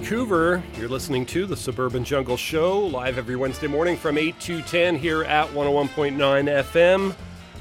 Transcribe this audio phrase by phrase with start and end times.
[0.00, 0.62] Vancouver.
[0.78, 4.96] You're listening to the Suburban Jungle Show, live every Wednesday morning from 8 to 10
[4.96, 7.14] here at 101.9 FM.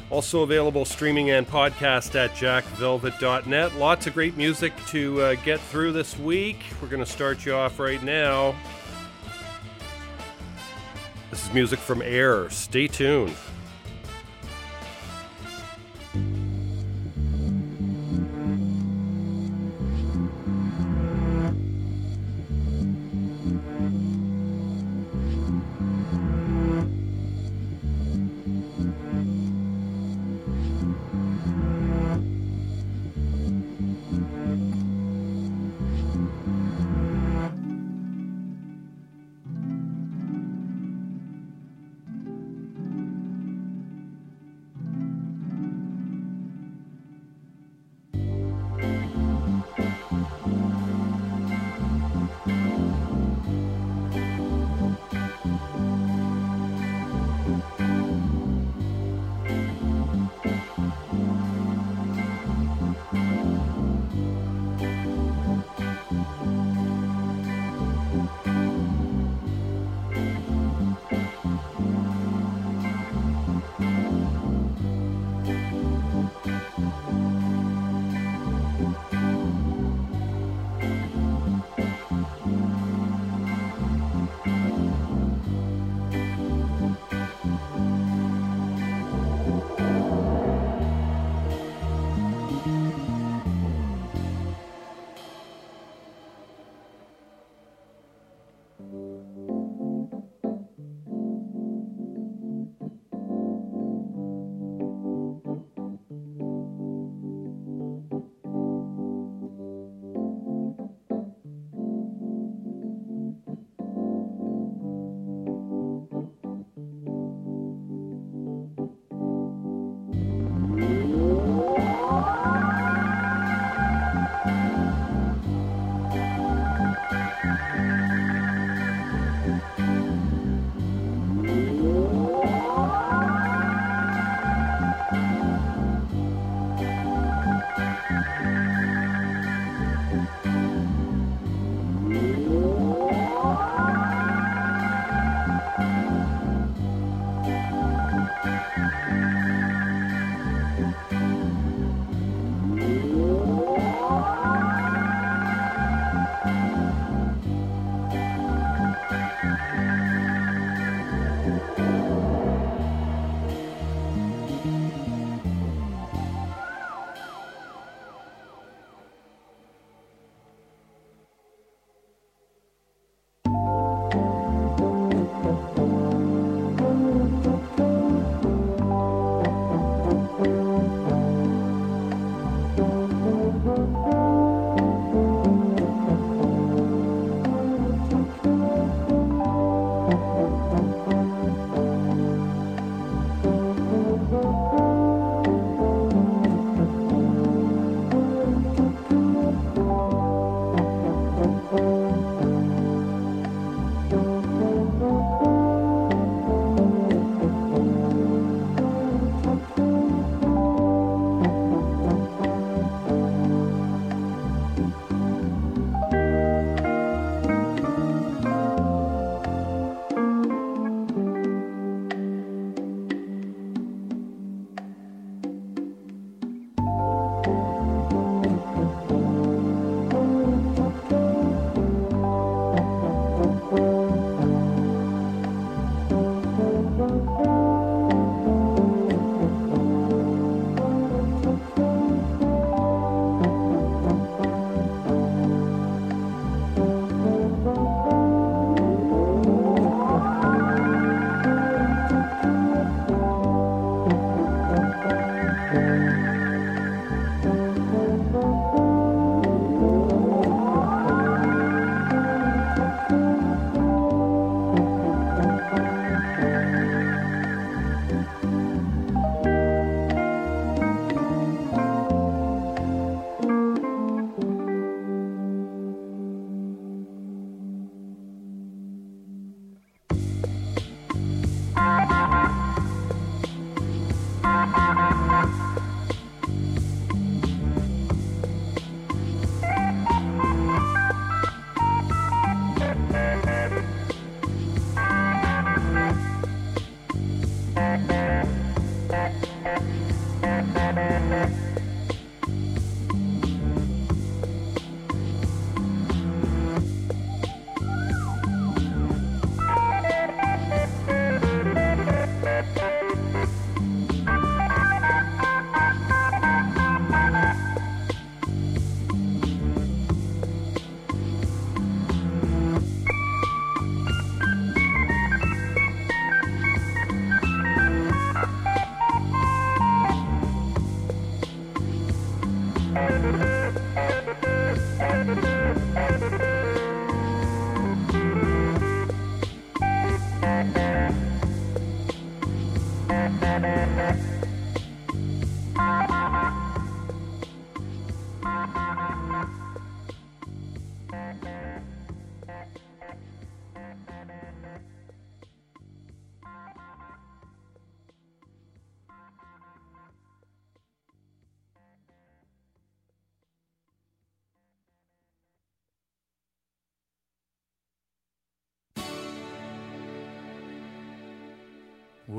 [0.09, 3.75] Also available streaming and podcast at jackvelvet.net.
[3.75, 6.63] Lots of great music to uh, get through this week.
[6.81, 8.55] We're going to start you off right now.
[11.31, 12.49] This is music from Air.
[12.49, 13.35] Stay tuned.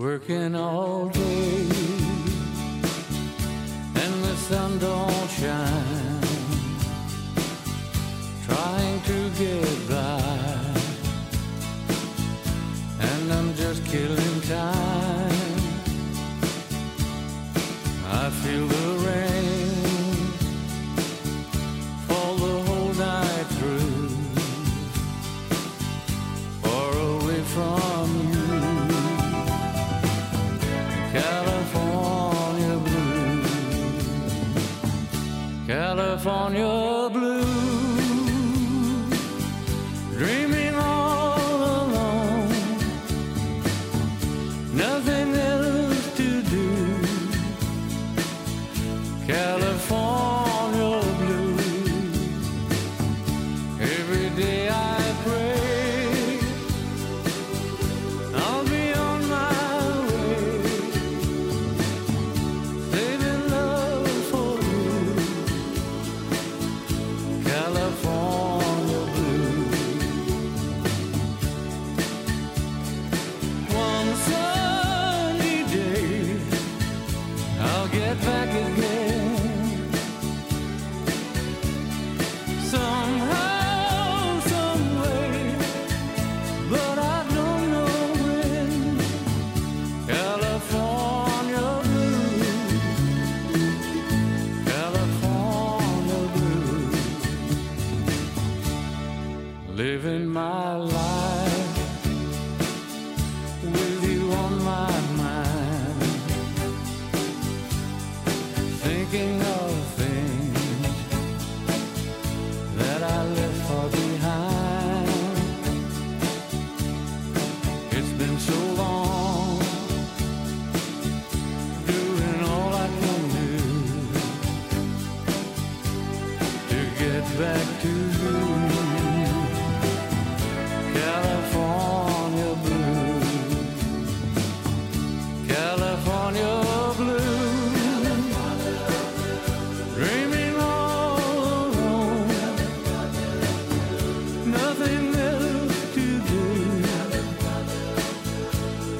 [0.00, 1.19] Working all day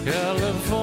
[0.05, 0.80] California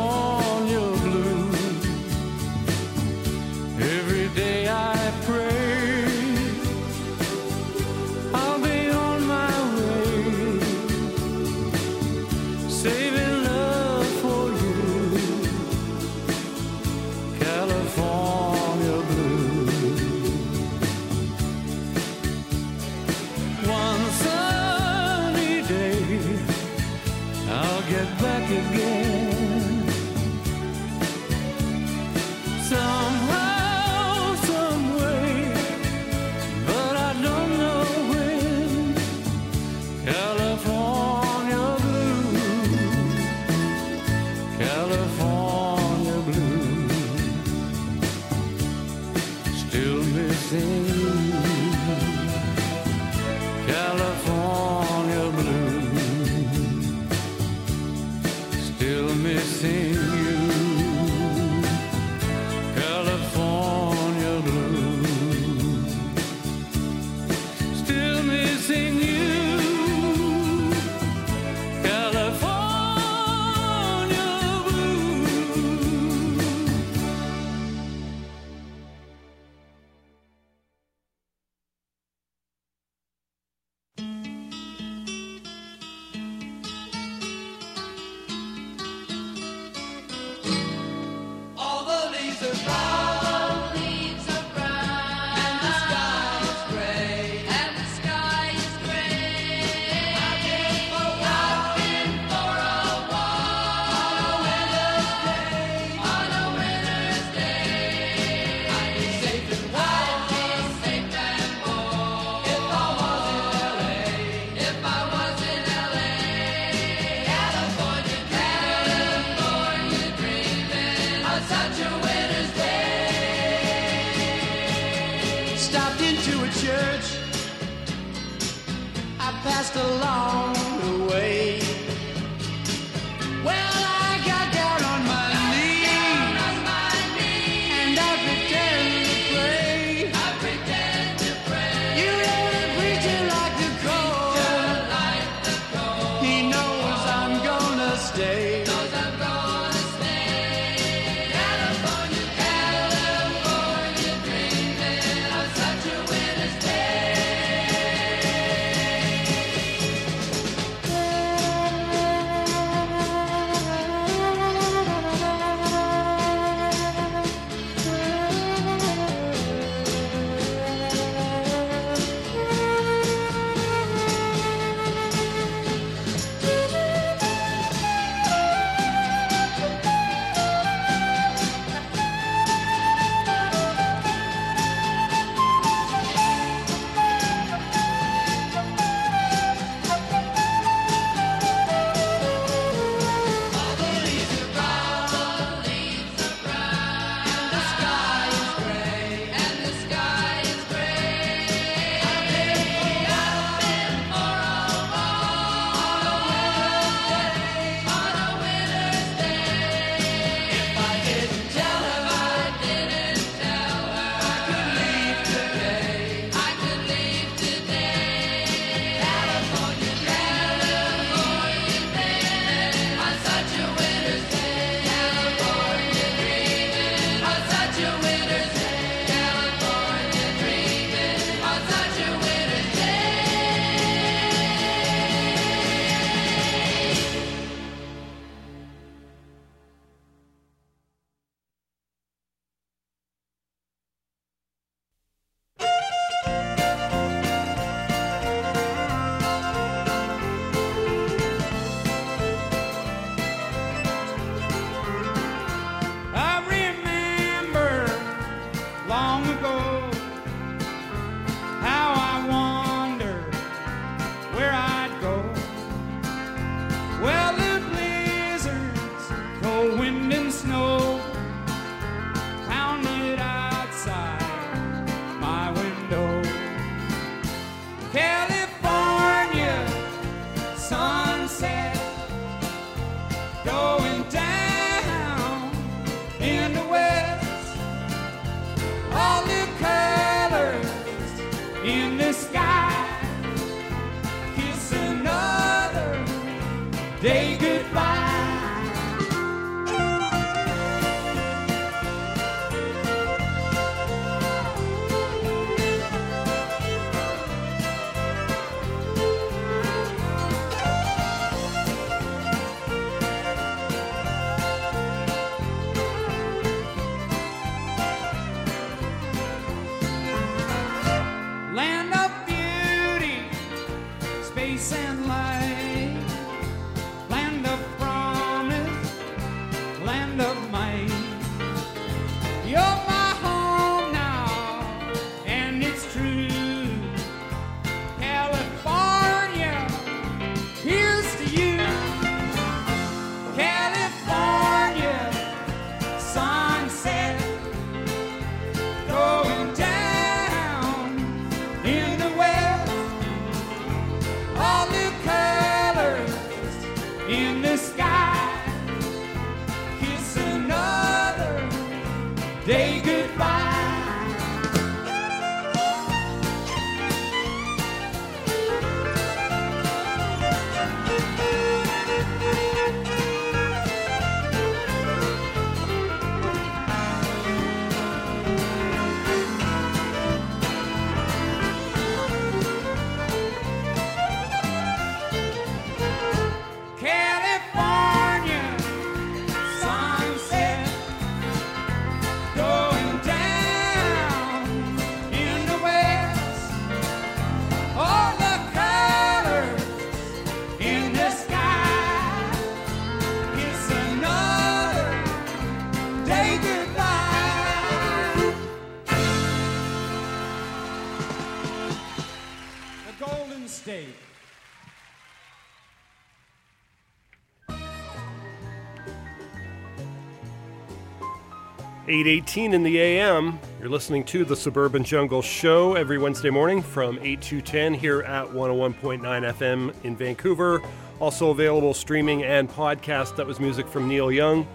[421.90, 423.40] 818 in the AM.
[423.62, 428.02] You're listening to the Suburban Jungle Show every Wednesday morning from 8 to 10 here
[428.02, 430.62] at 101.9 FM in Vancouver.
[431.00, 433.16] Also available streaming and podcast.
[433.16, 434.46] That was music from Neil Young.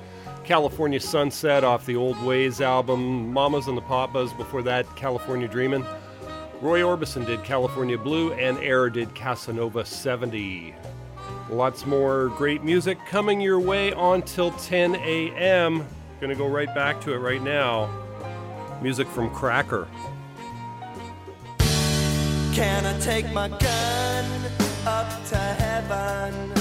[0.45, 3.33] California Sunset off the Old Ways album.
[3.33, 5.87] Mamas and the Papas before that, California Dreamin'.
[6.61, 10.75] Roy Orbison did California Blue, and Air did Casanova 70.
[11.49, 15.87] Lots more great music coming your way on till 10 a.m.
[16.23, 17.91] Gonna go right back to it right now.
[18.81, 19.89] Music from Cracker.
[22.55, 24.25] Can I take my gun
[24.87, 26.53] up to heaven?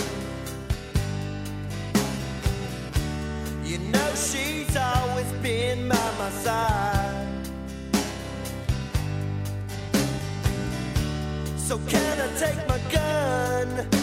[3.64, 7.28] You know she's always been by my side.
[11.58, 14.01] So can I take my gun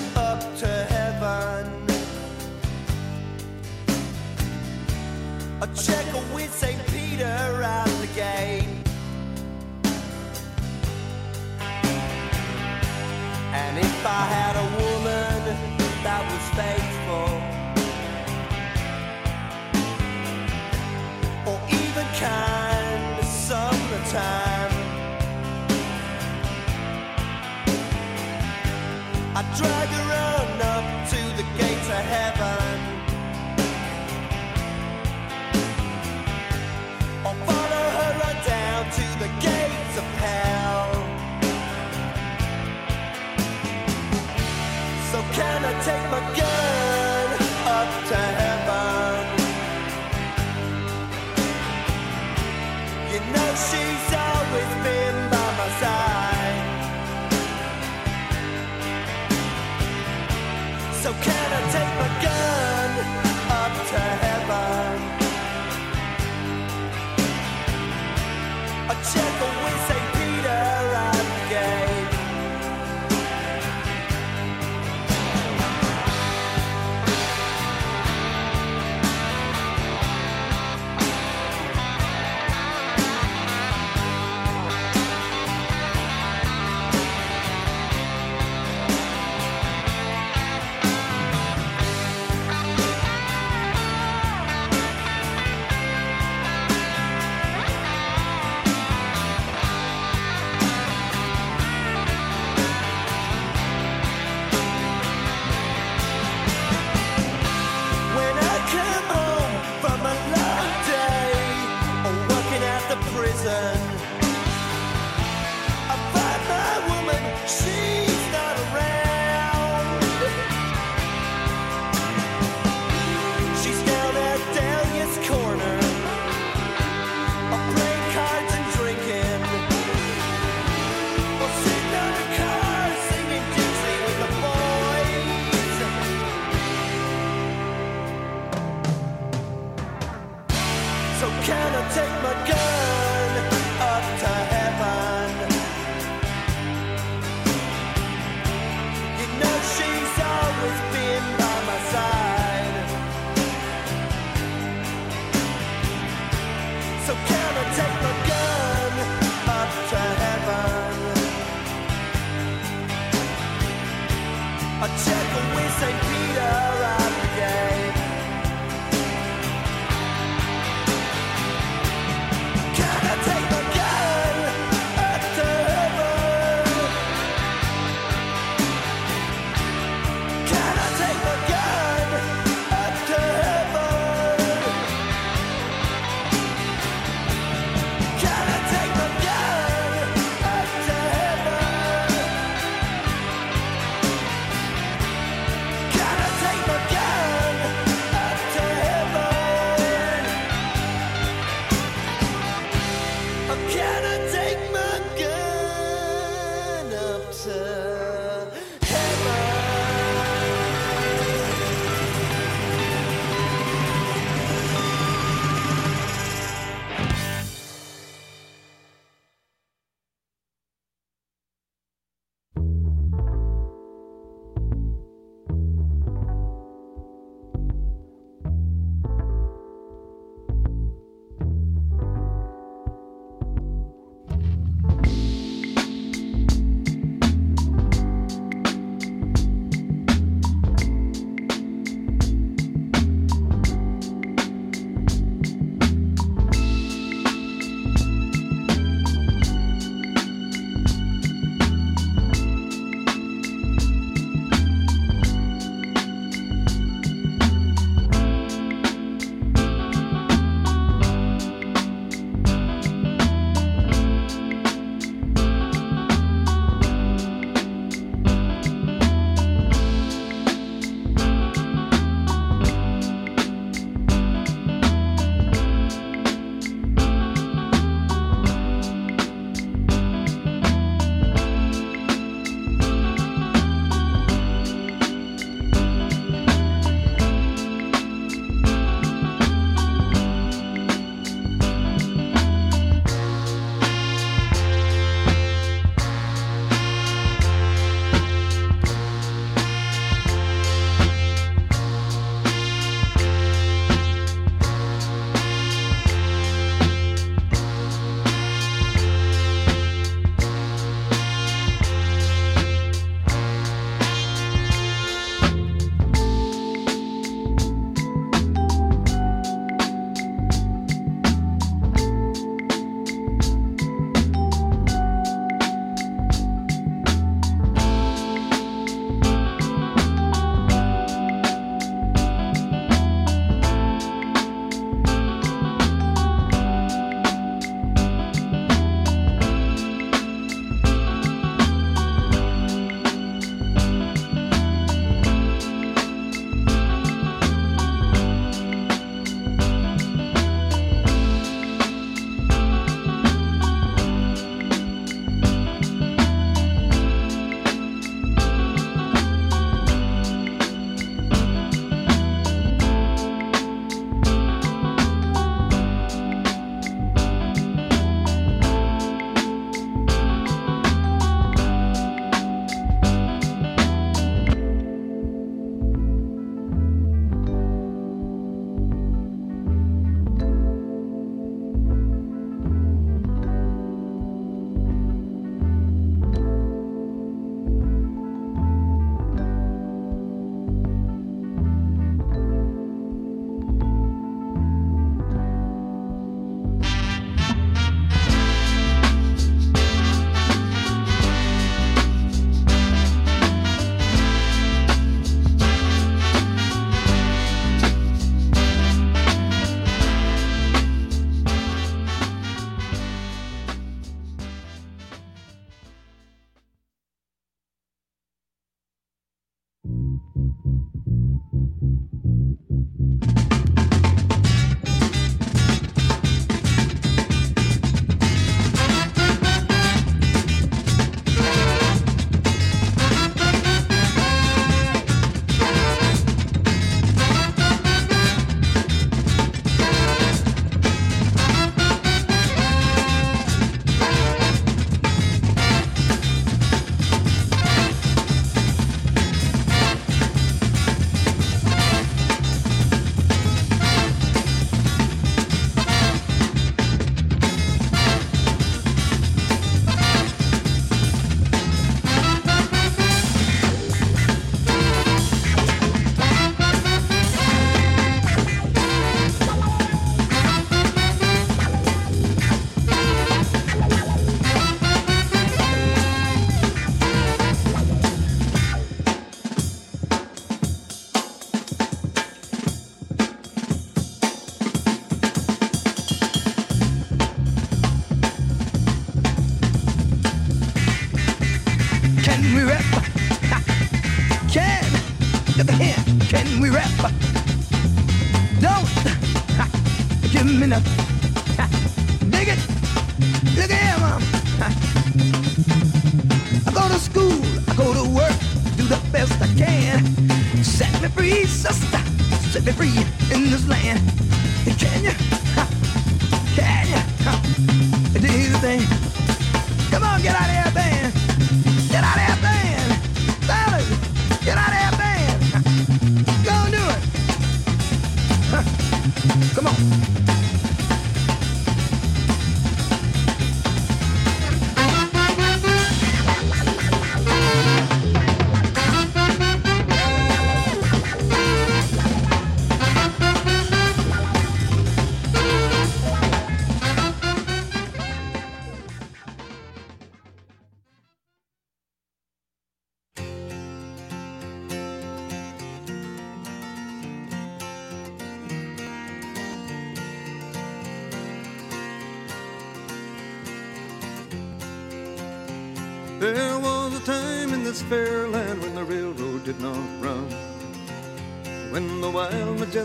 [5.75, 6.79] checker with St.
[6.89, 8.67] Peter out the gate.
[13.53, 15.39] And if I had a woman
[16.05, 17.29] that was faithful,
[21.51, 23.29] or even kind of
[29.39, 32.38] I'd drag her on up to the gates of heaven.
[39.19, 40.93] The gates of hell.
[45.11, 46.48] So can I take my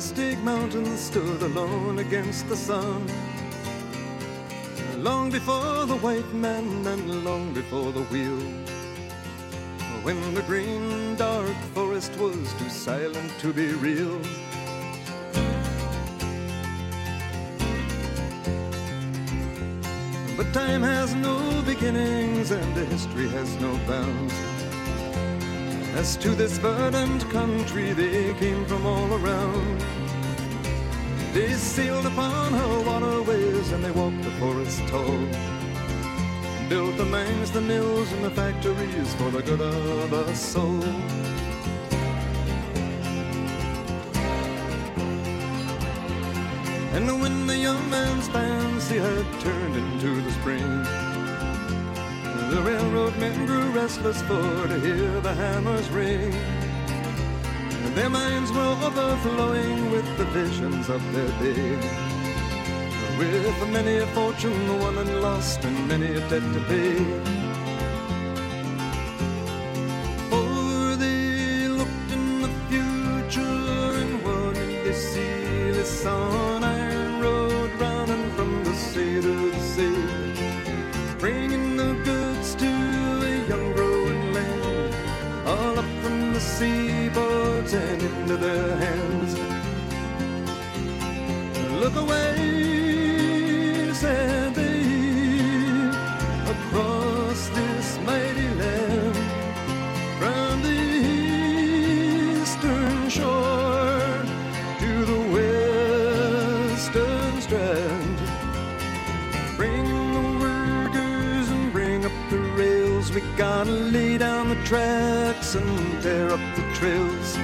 [0.03, 3.07] majestic mountains stood alone against the sun.
[4.97, 8.41] Long before the white man and long before the wheel.
[10.03, 14.19] When the green, dark forest was too silent to be real.
[20.35, 24.52] But time has no beginnings and history has no bounds.
[26.03, 29.79] To this verdant country, they came from all around.
[31.33, 35.17] They sailed upon her waterways and they walked the forest tall.
[36.67, 40.83] Built the mines, the mills, and the factories for the good of us all.
[46.95, 51.12] And when the young man's fancy had turned into the spring,
[52.63, 56.33] railroad men grew restless for to hear the hammers ring.
[56.33, 61.75] And their minds were overflowing with the visions of their day.
[63.17, 67.32] With many a fortune won and lost, and many a debt to pay.
[114.63, 117.37] Tracks and tear up the trails.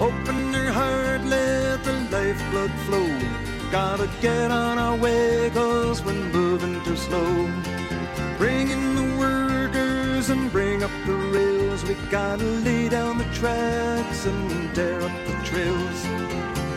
[0.00, 3.08] Open your heart, let the lifeblood flow.
[3.70, 7.48] Gotta get on our way, cause we're moving too slow.
[8.38, 11.84] Bring in the workers and bring up the rails.
[11.84, 16.00] We gotta lay down the tracks and tear up the trails.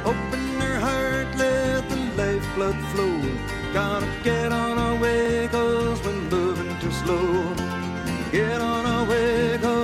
[0.06, 3.22] Open your heart, let the lifeblood flow.
[3.74, 7.56] Gotta get on our way, cause we're moving too slow.
[8.32, 9.83] Get on our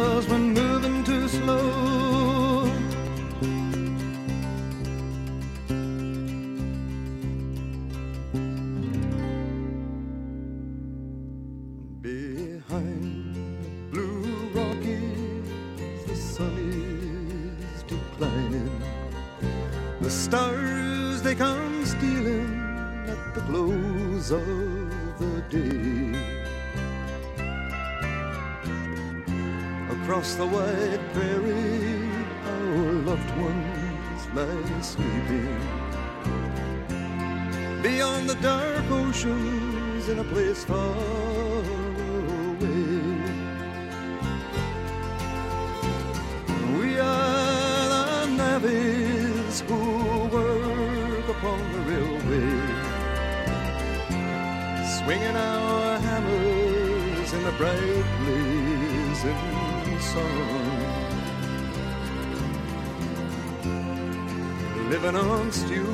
[65.10, 65.88] Living on stew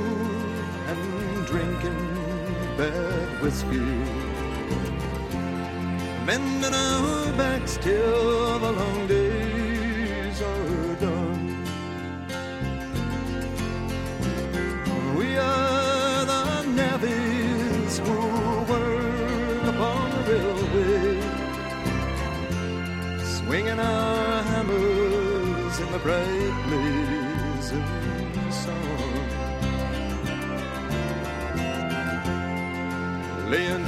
[0.87, 3.79] and drinking bad whiskey
[6.25, 9.04] mending our backs till the long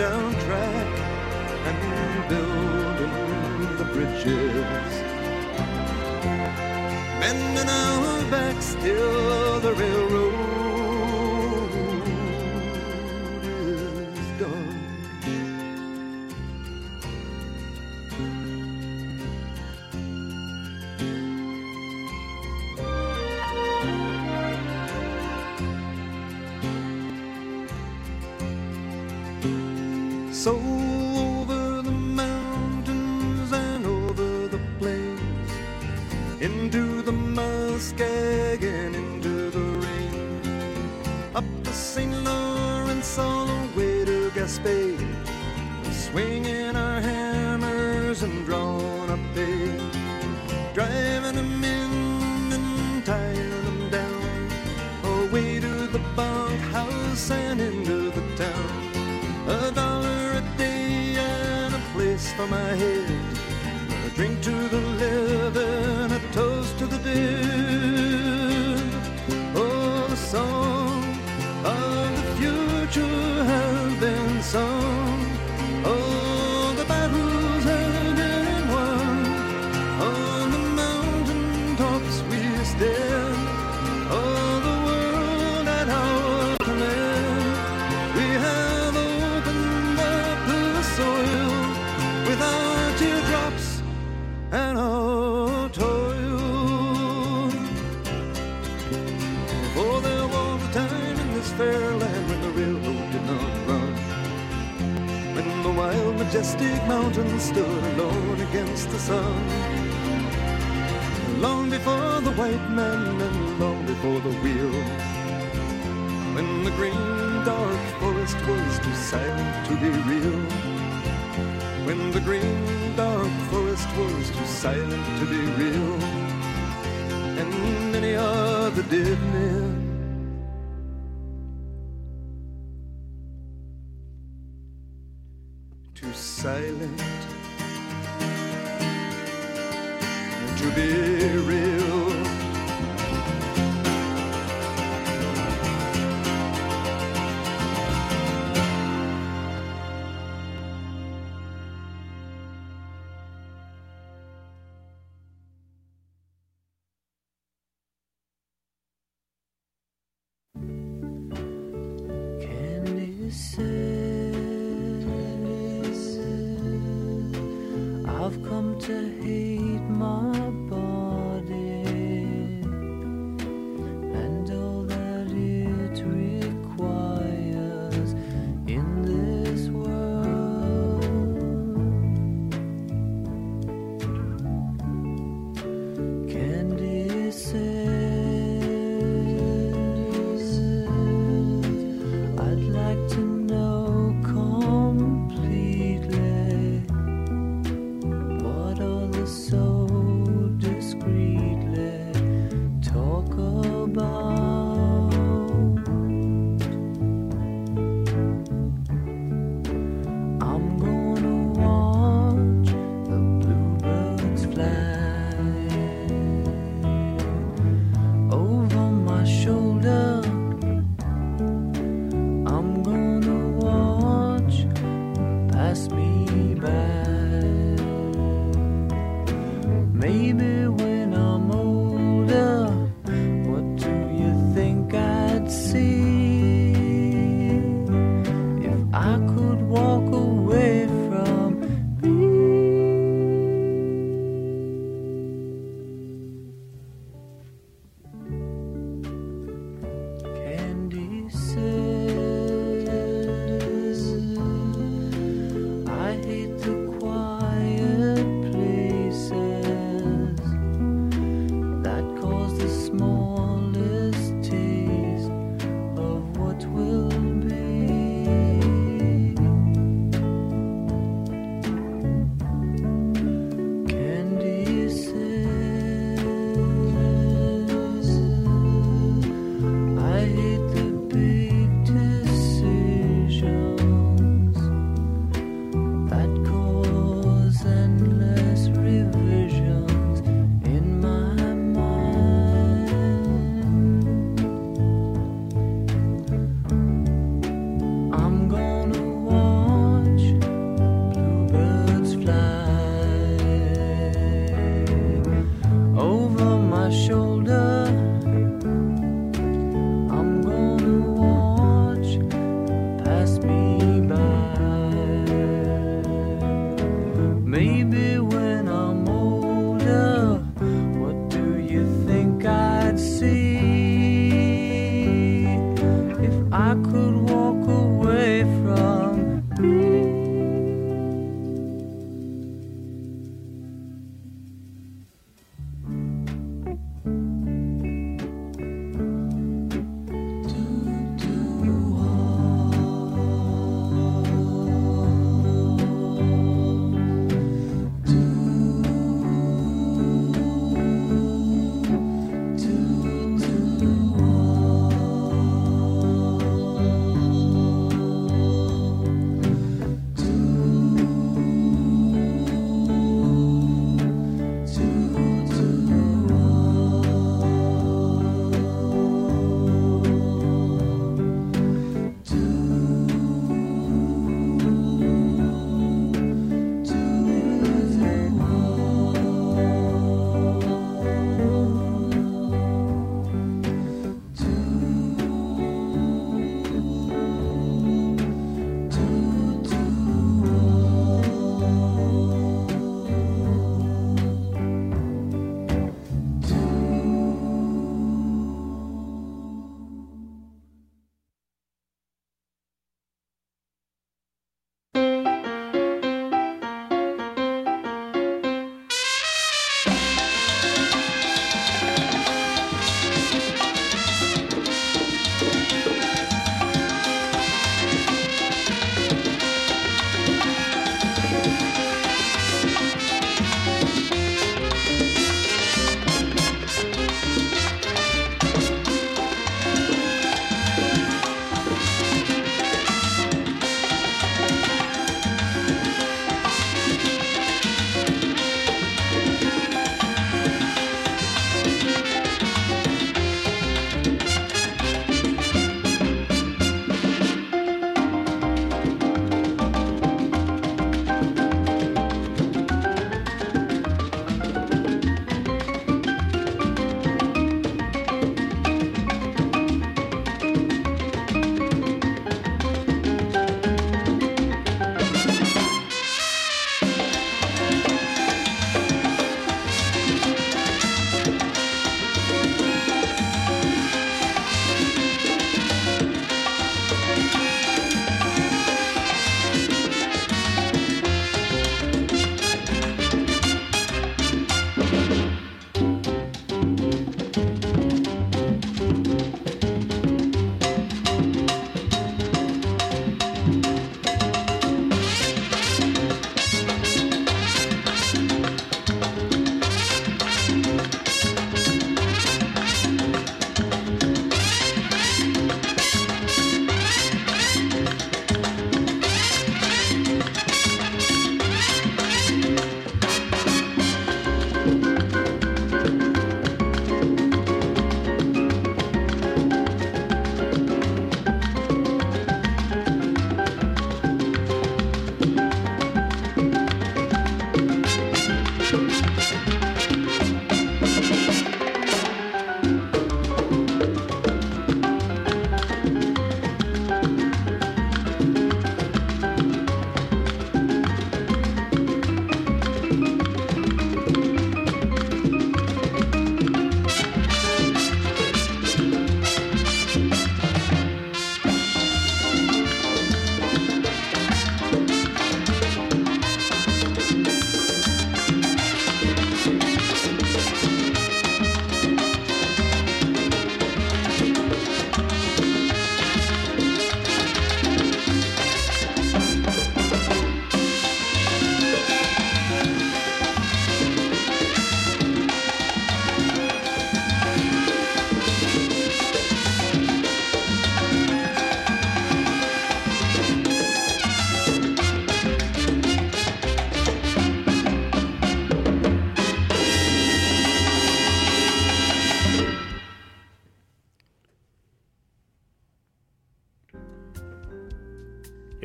[0.08, 0.94] soundtrack
[1.70, 4.94] and building the bridges.
[7.22, 9.27] Men in our back still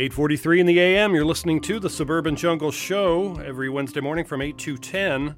[0.03, 1.15] 8:43 in the AM.
[1.15, 5.37] You're listening to the Suburban Jungle Show every Wednesday morning from 8 to 10.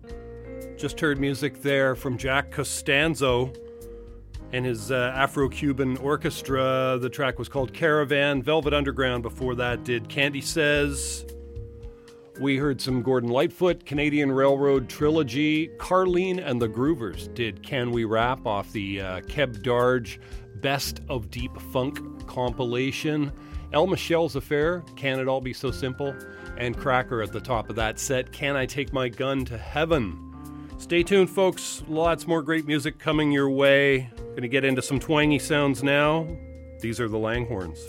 [0.79, 3.53] Just heard music there from Jack Costanzo
[4.55, 6.97] and his uh, Afro-Cuban orchestra.
[6.99, 8.43] The track was called Caravan.
[8.43, 11.27] Velvet Underground before that did Candy Says.
[12.41, 15.69] We heard some Gordon Lightfoot, Canadian Railroad Trilogy.
[15.77, 20.19] Carleen and the Groovers did Can We Rap off the uh, Keb Darge
[20.63, 23.31] Best of Deep Funk compilation.
[23.75, 26.15] El Michels Affair, Can It All Be So Simple?
[26.57, 30.33] And Cracker at the top of that set, Can I Take My Gun to Heaven?
[30.79, 31.83] Stay tuned, folks.
[31.89, 34.11] Lots more great music coming your way.
[34.37, 36.25] Gonna get into some twangy sounds now.
[36.83, 37.81] These are the Langhorns.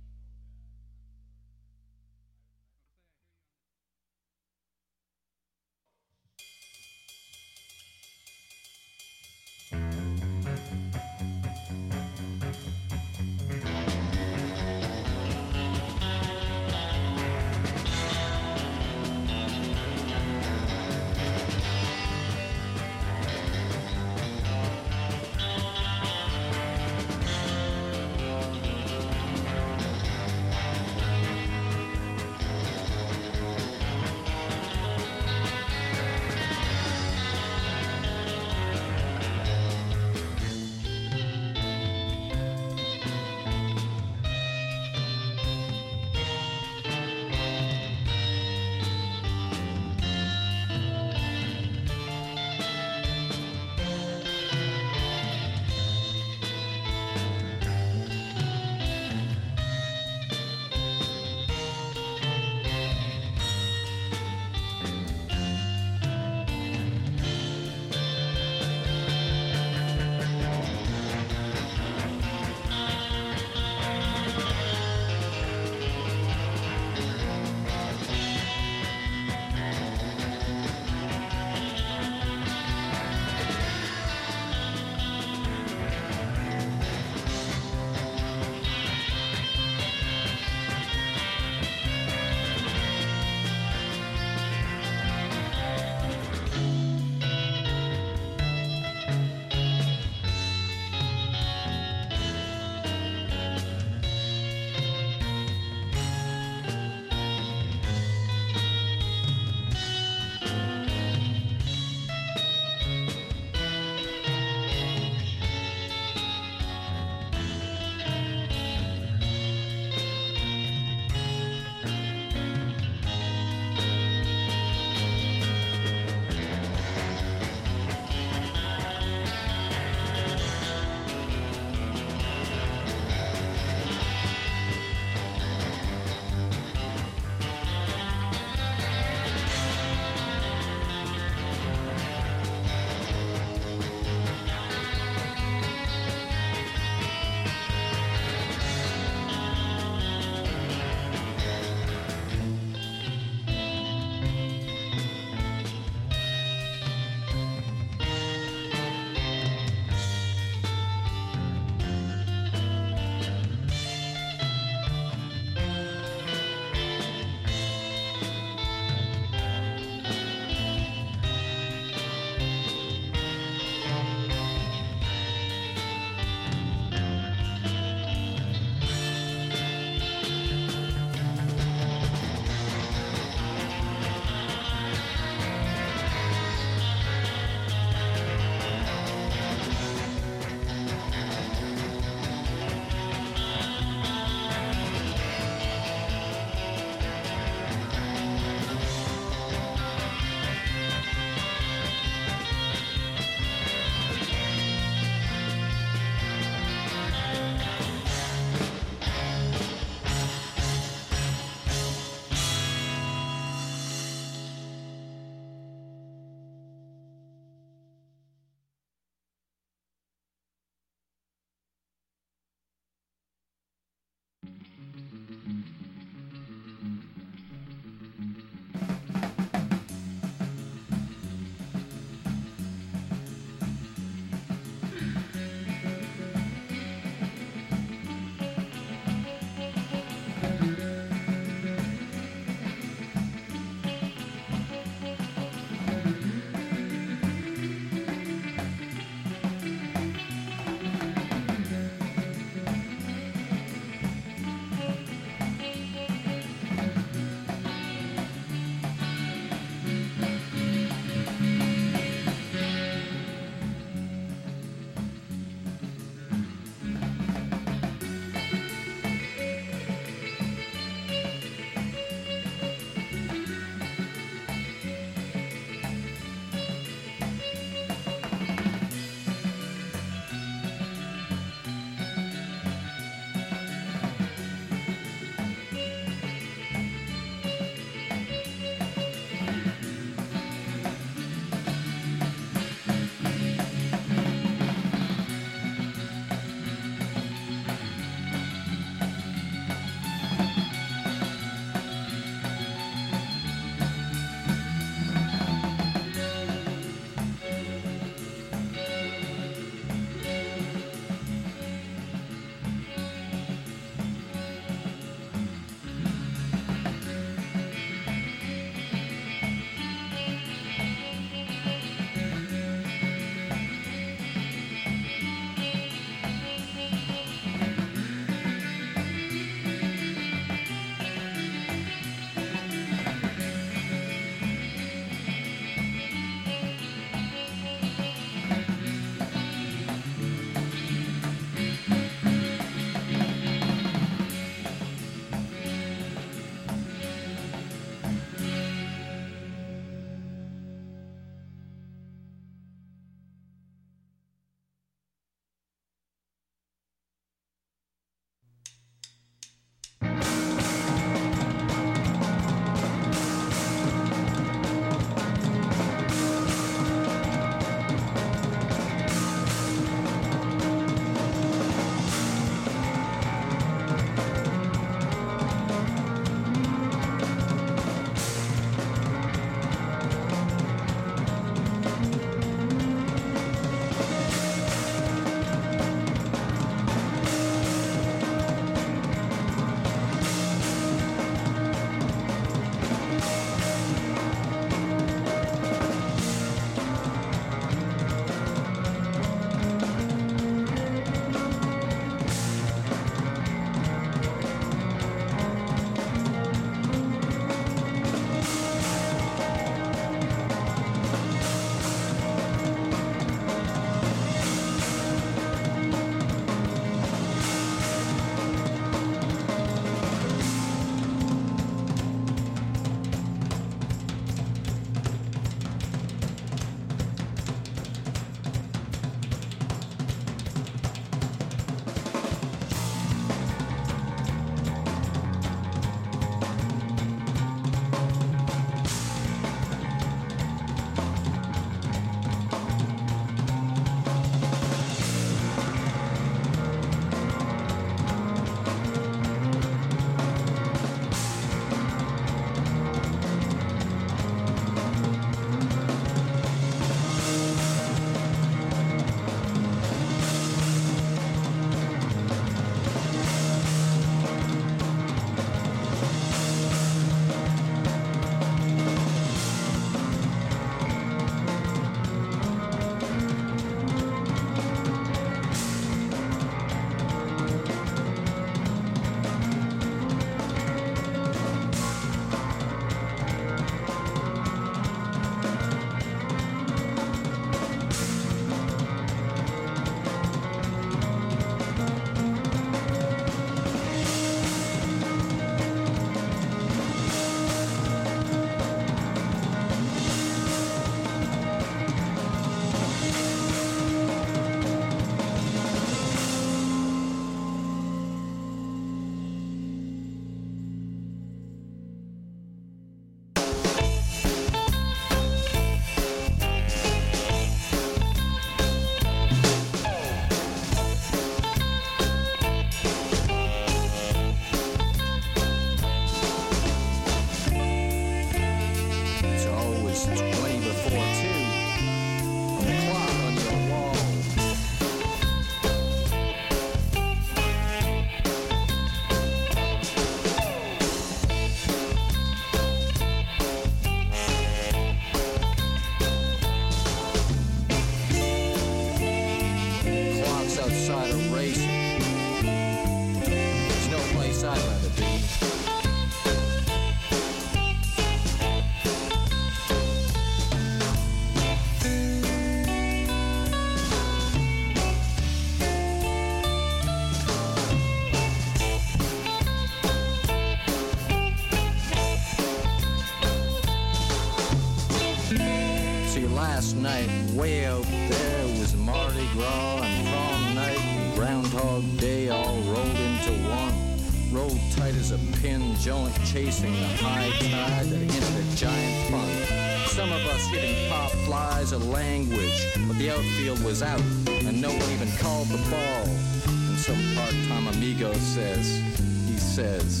[586.31, 589.87] Chasing the high tide that hinted at giant fun.
[589.87, 593.99] Some of us hitting pop flies of language, but the outfield was out
[594.29, 596.05] and no one even called the ball.
[596.47, 598.81] And some part-time amigo says,
[599.27, 600.00] he says,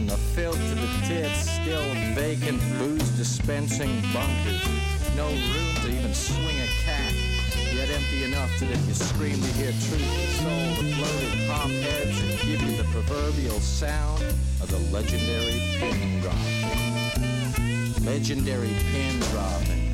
[0.00, 4.64] in the filth of the tits, still vacant booze dispensing bunkers.
[5.14, 7.12] No room to even swing a cat,
[7.74, 11.68] yet empty enough that if you scream to hear truth, the soul, the bloated pop
[11.68, 14.22] heads, and give you the proverbial sound
[14.62, 18.04] of the legendary pin dropping.
[18.04, 19.84] Legendary pin dropping.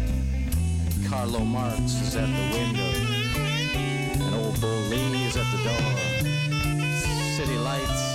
[1.09, 2.93] Carlo Marx is at the window,
[4.25, 6.27] and old Lee is at the door
[7.37, 8.06] city lights,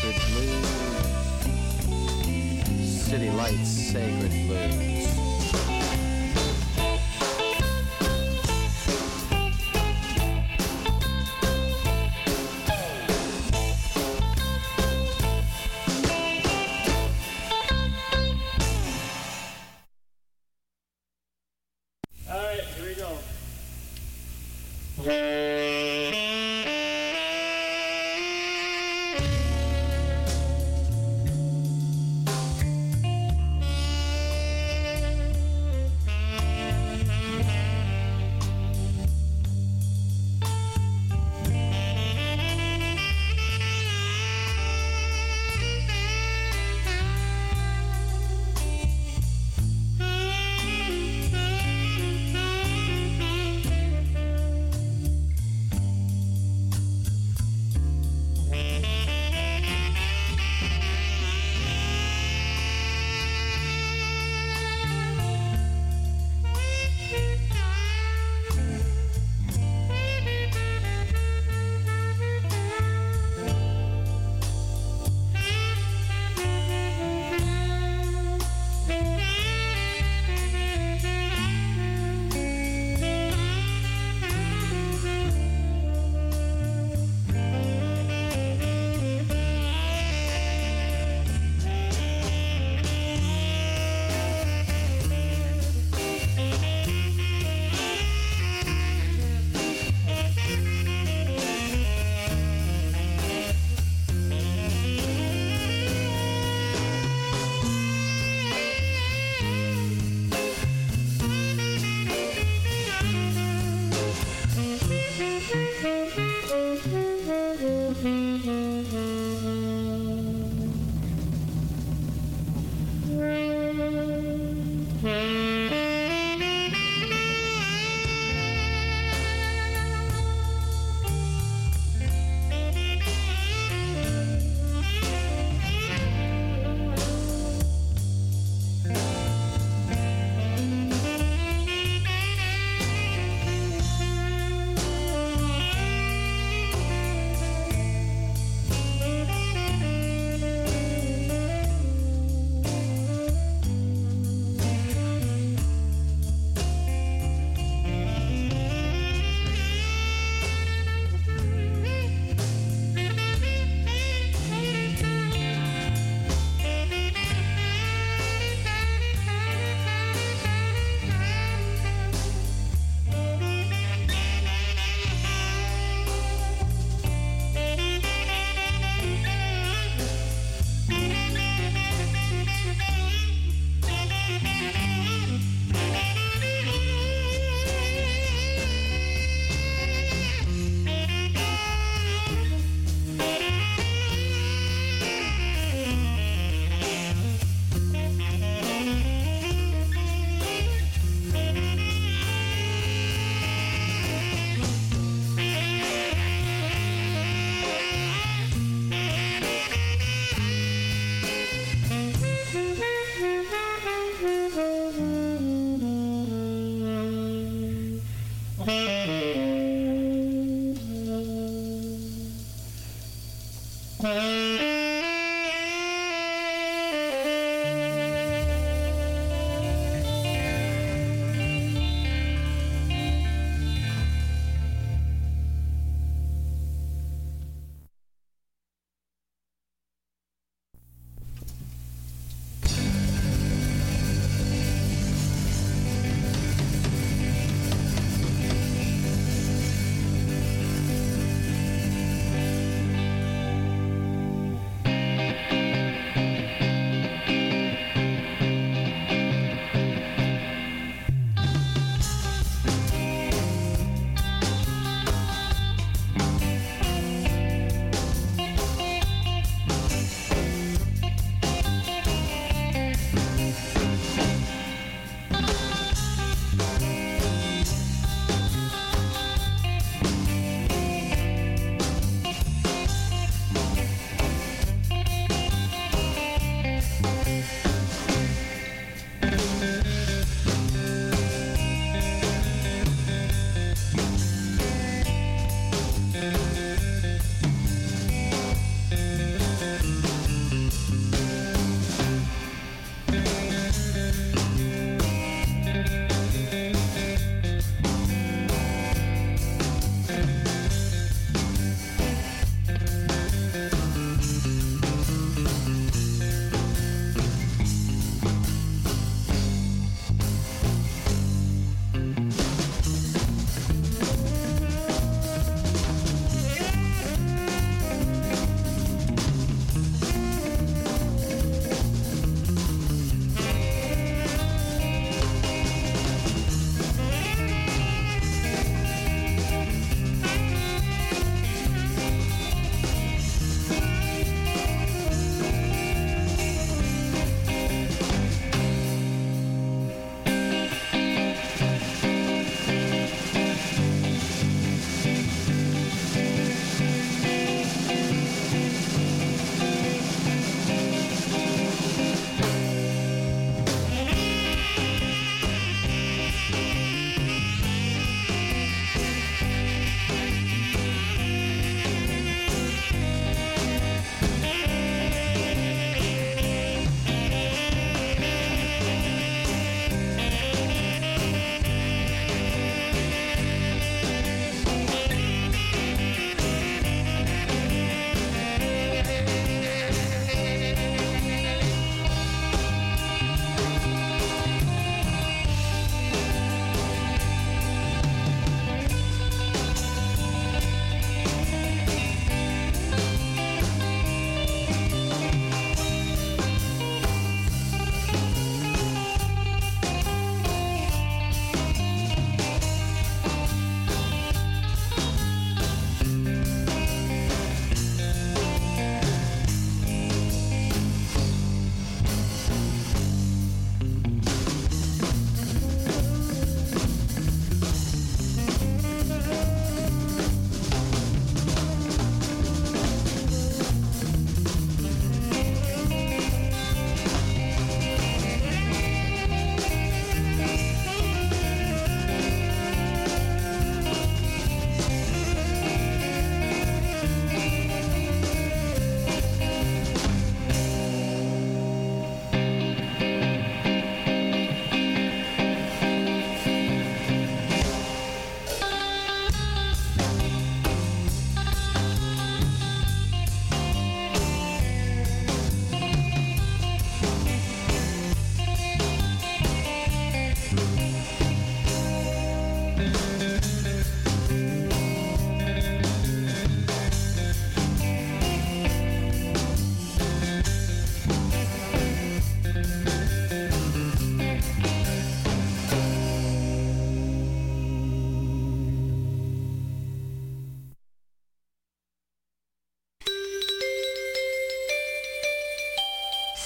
[0.00, 0.66] sacred blues.
[3.04, 4.89] City lights, sacred blues.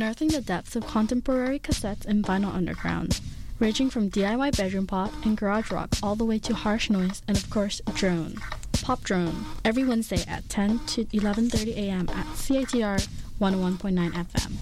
[0.00, 3.20] Unearthing the depths of contemporary cassettes and vinyl underground,
[3.58, 7.36] ranging from DIY bedroom pop and garage rock all the way to harsh noise and
[7.36, 8.36] of course drone.
[8.80, 12.08] Pop Drone every Wednesday at 10 to 11:30 a.m.
[12.14, 13.06] at CITR
[13.38, 14.52] 101.9 FM.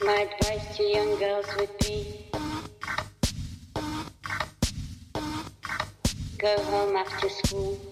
[0.00, 2.30] My advice to young girls would be
[6.38, 7.91] go home after school.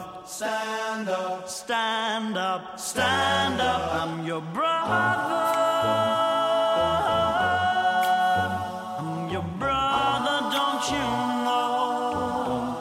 [0.41, 3.93] Stand up, stand up, stand up.
[3.93, 4.89] I'm your brother.
[8.97, 11.07] I'm your brother, don't you
[11.45, 12.73] know?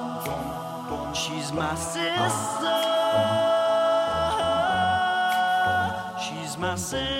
[1.12, 2.80] She's my sister.
[6.24, 7.19] She's my sister,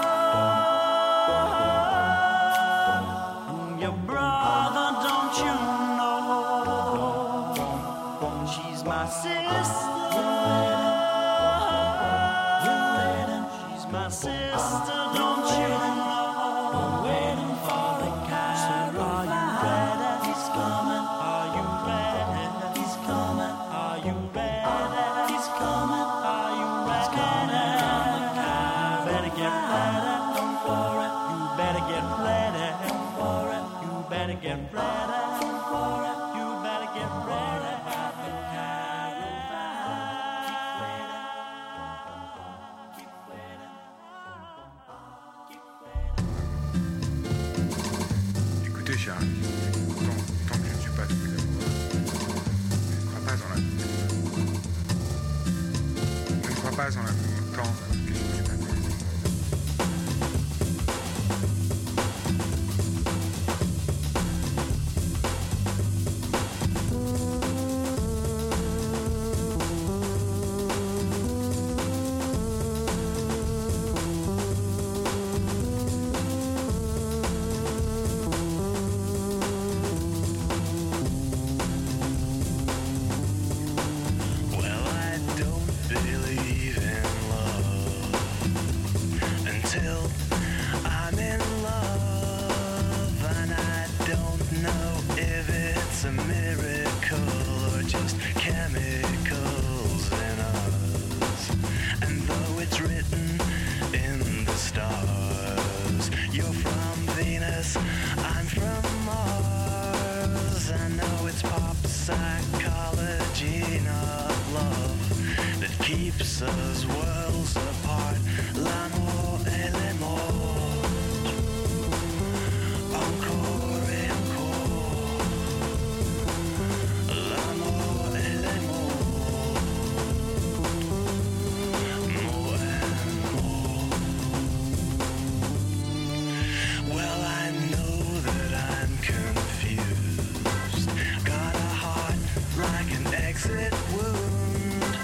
[142.89, 144.97] an exit wound.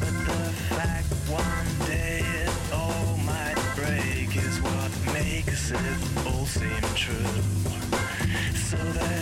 [0.00, 6.82] But the fact one day it all might break is what makes it all seem
[6.94, 7.42] true.
[8.54, 9.19] So that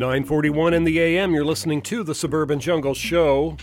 [0.00, 3.58] 941 in the AM, you're listening to the Suburban Jungle Show.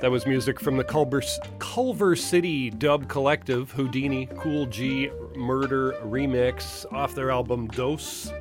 [0.00, 1.20] That was music from the Culver,
[1.58, 8.32] Culver City Dub Collective, Houdini, Kool G, Murder Remix, off their album Dose.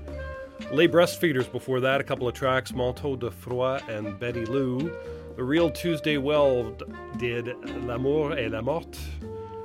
[0.71, 4.95] Les Breastfeeders before that, a couple of tracks, Manteau de Froid and Betty Lou.
[5.35, 6.83] The Real Tuesday Weld
[7.17, 7.47] did
[7.83, 8.95] L'amour et la mort.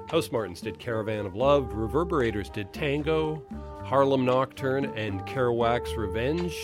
[0.09, 1.69] Housemartins did Caravan of Love.
[1.75, 3.43] Reverberators did Tango.
[3.85, 6.55] Harlem Nocturne and Kerouac's Revenge.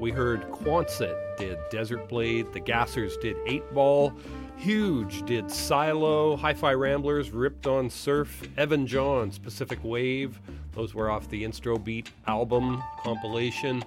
[0.00, 2.50] We heard Quonset did Desert Blade.
[2.54, 4.14] The Gassers did 8 Ball.
[4.56, 6.36] Huge did Silo.
[6.36, 8.48] Hi Fi Ramblers ripped on Surf.
[8.56, 10.40] Evan Johns Pacific Wave.
[10.72, 13.84] Those were off the Instro Beat album compilation.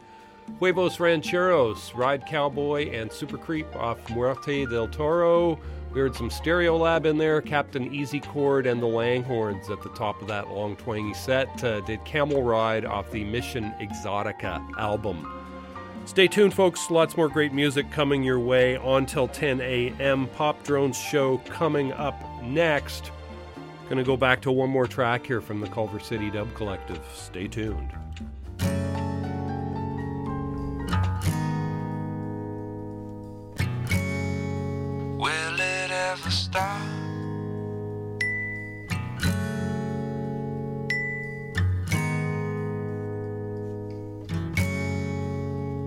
[0.59, 5.57] Huevos Rancheros, Ride Cowboy, and Super Creep off Muerte del Toro.
[5.93, 10.27] We heard some Stereolab in there, Captain Easychord, and the Langhorns at the top of
[10.27, 11.63] that long twangy set.
[11.63, 15.42] Uh, did Camel Ride off the Mission Exotica album.
[16.05, 16.91] Stay tuned, folks.
[16.91, 20.27] Lots more great music coming your way on till 10 a.m.
[20.27, 23.11] Pop Drones show coming up next.
[23.89, 27.01] Gonna go back to one more track here from the Culver City Dub Collective.
[27.13, 27.91] Stay tuned.
[35.17, 37.02] Will it ever stop?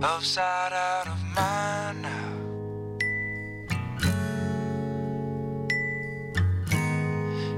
[0.09, 2.33] Upside out of mind now.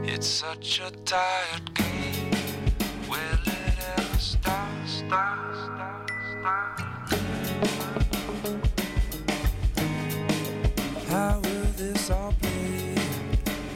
[0.04, 2.32] It's such a tired game.
[3.08, 4.68] Will it ever stop?
[4.88, 6.80] Stop, stop, stop.
[11.08, 12.96] How will this all play?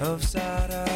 [0.01, 0.92] Upside out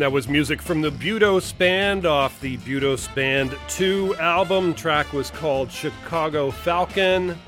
[0.00, 4.72] And that was music from the Budos Band off the Budos Band 2 album.
[4.72, 7.38] Track was called Chicago Falcon.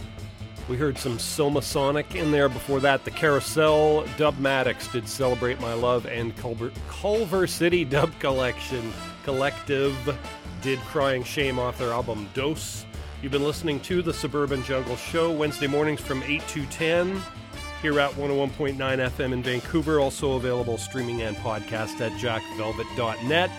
[0.68, 3.06] We heard some Soma Sonic in there before that.
[3.06, 8.92] The Carousel Dubmatics did Celebrate My Love, and Culver, Culver City Dub Collection
[9.24, 9.96] Collective
[10.60, 12.84] did Crying Shame off their album Dose.
[13.22, 17.22] You've been listening to the Suburban Jungle Show Wednesday mornings from 8 to 10
[17.82, 23.50] here at 101.9 FM in Vancouver, also available streaming and podcast at jackvelvet.net.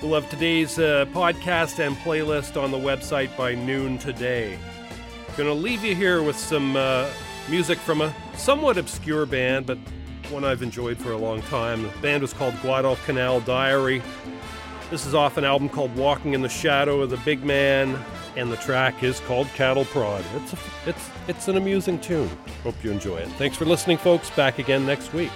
[0.00, 4.56] We'll have today's uh, podcast and playlist on the website by noon today.
[5.36, 7.10] Going to leave you here with some uh,
[7.50, 9.76] music from a somewhat obscure band, but
[10.30, 11.82] one I've enjoyed for a long time.
[11.82, 14.02] The band was called Guadalcanal Diary.
[14.88, 17.98] This is off an album called Walking in the Shadow of the Big Man,
[18.36, 20.24] and the track is called Cattle Prod.
[20.36, 22.30] It's a, it's it's an amusing tune.
[22.62, 23.28] Hope you enjoy it.
[23.32, 24.30] Thanks for listening, folks.
[24.30, 25.30] Back again next week.